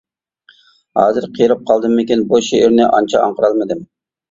ھازىر 0.99 1.27
قېرىپ 1.35 1.61
قالدىممىكىن 1.69 2.25
بۇ 2.33 2.41
شېئىرنى 2.49 2.91
ئانچە 2.91 3.23
ئاڭقىرالمىدىم. 3.29 3.89